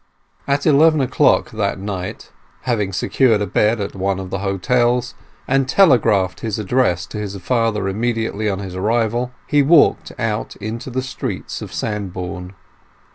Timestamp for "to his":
7.05-7.35